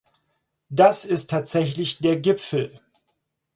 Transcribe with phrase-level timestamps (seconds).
[0.69, 2.81] Das ist tatsächlich der Gipfel!